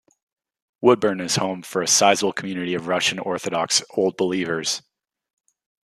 [0.81, 4.81] Woodburn is home for a sizable community of Russian Orthodox Old Believers.